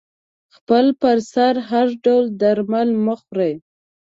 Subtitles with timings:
[0.55, 3.53] خپل پر سر هر ډول درمل مه خوری